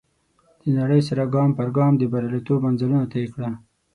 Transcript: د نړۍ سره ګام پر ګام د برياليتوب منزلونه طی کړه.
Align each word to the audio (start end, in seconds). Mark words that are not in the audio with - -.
د 0.63 0.65
نړۍ 0.79 1.01
سره 1.09 1.23
ګام 1.33 1.49
پر 1.57 1.67
ګام 1.77 1.93
د 1.97 2.03
برياليتوب 2.11 2.59
منزلونه 2.65 3.05
طی 3.13 3.23
کړه. 3.33 3.49